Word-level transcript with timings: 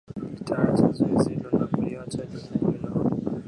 litaachaa 0.39 0.91
zoezi 0.91 1.29
hilo 1.33 1.51
na 1.59 1.67
kuliacha 1.67 2.25
jukumu 2.25 2.71
hilo 2.71 3.11